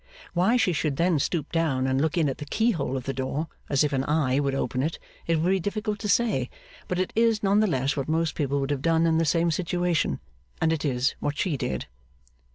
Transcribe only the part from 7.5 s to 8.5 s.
the less what most